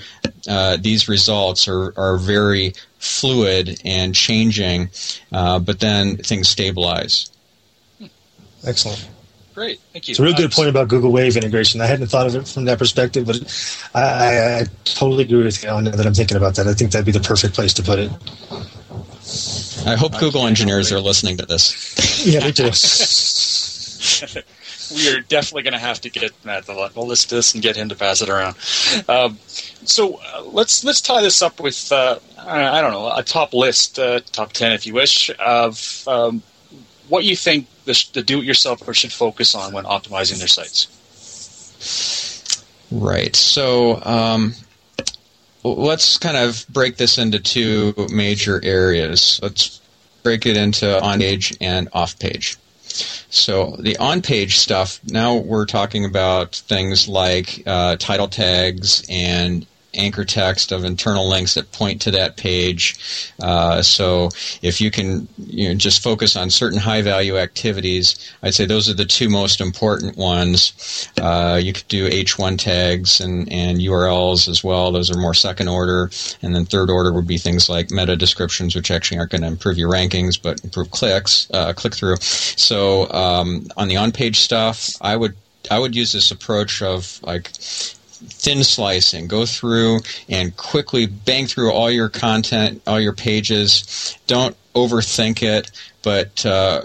[0.49, 4.91] uh, these results are are very fluid and changing,
[5.33, 7.31] uh, but then things stabilize.
[8.67, 9.09] Excellent.
[9.55, 10.13] Great, thank you.
[10.13, 11.81] It's a real good point about Google Wave integration.
[11.81, 13.37] I hadn't thought of it from that perspective, but
[13.93, 16.69] I, I, I totally agree with you now that I'm thinking about that.
[16.69, 18.13] I think that'd be the perfect place to put it.
[19.85, 22.25] I hope Google engineers are listening to this.
[22.27, 22.71] yeah, they do.
[24.91, 27.89] we are definitely going to have to get Matt to list this and get him
[27.89, 28.57] to pass it around.
[29.09, 29.39] Um,
[29.85, 33.99] so uh, let's let's tie this up with uh, I don't know a top list,
[33.99, 36.43] uh, top ten if you wish, of um,
[37.09, 40.89] what you think the, the do-it-yourselfer should focus on when optimizing their sites.
[42.91, 43.35] Right.
[43.35, 44.55] So um,
[45.65, 49.41] let's kind of break this into two major areas.
[49.43, 49.81] Let's
[50.23, 52.57] break it into on page and off page.
[53.31, 59.67] So the on page stuff, now we're talking about things like uh, title tags and
[59.99, 63.33] anchor text of internal links that point to that page.
[63.43, 64.31] Uh, so
[64.63, 68.89] if you can you know, just focus on certain high value activities, I'd say those
[68.89, 71.09] are the two most important ones.
[71.21, 74.93] Uh, you could do H1 tags and, and URLs as well.
[74.93, 76.11] Those are more second order.
[76.43, 79.49] And then third order would be things like meta descriptions, which actually aren't going to
[79.49, 82.17] improve your rankings, but improve clicks, uh, click through.
[82.21, 85.37] So um, on the on page stuff, I would
[85.71, 87.51] I would use this approach of like
[88.27, 89.29] thin slicing.
[89.29, 94.17] Go through and quickly bang through all your content, all your pages.
[94.27, 95.71] Don't overthink it,
[96.03, 96.83] but uh,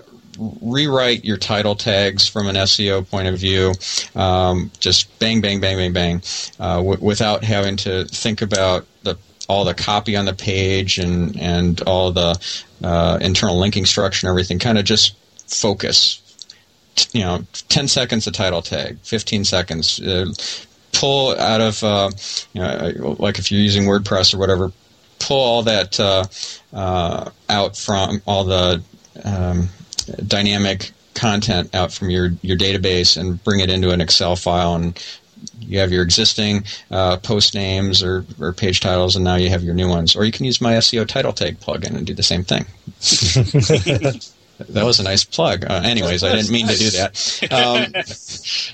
[0.62, 3.74] rewrite your title tags from an SEO point of view.
[4.16, 6.22] Um, just bang, bang, bang, bang, bang,
[6.60, 9.18] uh, w- without having to think about the
[9.50, 12.40] all the copy on the page and and all the
[12.84, 14.60] uh, internal linking structure and everything.
[14.60, 15.16] Kind of just
[15.48, 16.20] focus
[17.12, 20.00] you know, 10 seconds a title tag, 15 seconds.
[20.00, 20.32] Uh,
[20.94, 22.10] pull out of, uh,
[22.54, 24.72] you know, like if you're using WordPress or whatever,
[25.20, 26.26] pull all that uh,
[26.74, 28.82] uh, out from all the
[29.24, 29.70] um,
[30.26, 35.02] dynamic content out from your, your database and bring it into an Excel file and
[35.60, 39.64] you have your existing uh, post names or, or page titles, and now you have
[39.64, 40.16] your new ones.
[40.16, 42.66] Or you can use my SEO title tag plugin and do the same thing.
[44.70, 45.66] That was a nice plug.
[45.66, 47.14] Uh, anyways, I didn't mean to do that.
[47.54, 47.92] Um,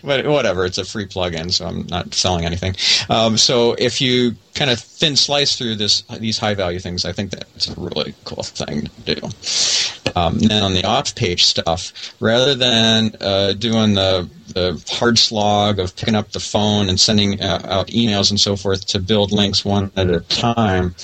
[0.03, 2.75] but whatever, it's a free plugin, so I'm not selling anything.
[3.09, 7.11] Um, so if you kind of thin slice through this these high value things, I
[7.13, 9.27] think that's a really cool thing to do.
[10.15, 15.79] Um, then on the off page stuff, rather than uh, doing the the hard slog
[15.79, 19.31] of picking up the phone and sending uh, out emails and so forth to build
[19.31, 20.95] links one at a time,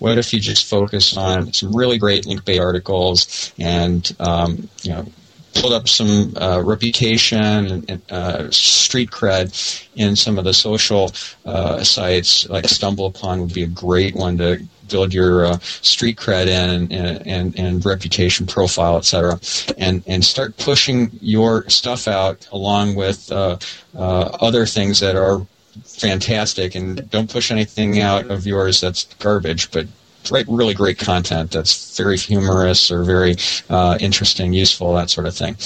[0.00, 4.90] what if you just focus on some really great link bait articles and um, you
[4.90, 5.06] know
[5.54, 11.12] build up some uh, reputation and uh, street cred in some of the social
[11.44, 16.46] uh, sites like StumbleUpon would be a great one to build your uh, street cred
[16.46, 19.40] in and, and, and reputation profile, etc.
[19.78, 23.58] And and start pushing your stuff out along with uh,
[23.94, 25.46] uh, other things that are
[25.84, 29.86] fantastic and don't push anything out of yours that's garbage, but
[30.30, 33.36] write really great content that's very humorous or very
[33.70, 35.56] uh, interesting, useful, that sort of thing.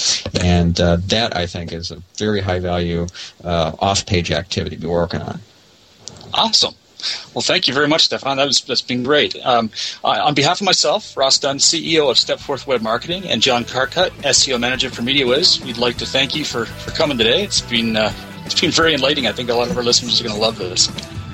[0.41, 3.07] And uh, that, I think, is a very high value
[3.43, 5.39] uh, off page activity to be working on.
[6.33, 6.73] Awesome.
[7.33, 8.37] Well, thank you very much, Stephan.
[8.37, 9.35] That was that's been great.
[9.45, 9.69] Um,
[10.03, 14.59] on behalf of myself, Ross Dunn, CEO of Stepforth Web Marketing, and John Carcutt, SEO
[14.59, 17.43] Manager for MediaWhiz, we'd like to thank you for, for coming today.
[17.43, 18.11] It's been uh,
[18.45, 19.27] it's been very enlightening.
[19.27, 20.87] I think a lot of our listeners are going to love this.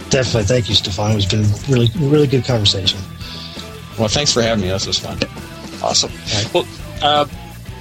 [0.10, 1.16] Definitely, thank you, Stephan.
[1.18, 3.00] It's been really really good conversation.
[3.98, 4.70] Well, thanks for having me.
[4.70, 5.18] This was fun.
[5.82, 6.12] Awesome.
[6.34, 6.54] Right.
[6.54, 6.68] Well,
[7.02, 7.26] uh,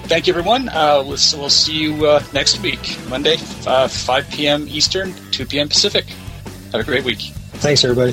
[0.05, 0.69] thank you, everyone.
[0.69, 4.67] Uh, we'll, we'll see you uh, next week, Monday, uh, 5 p.m.
[4.69, 5.69] Eastern, 2 p.m.
[5.69, 6.07] Pacific.
[6.73, 7.21] Have a great week.
[7.61, 8.13] Thanks, everybody.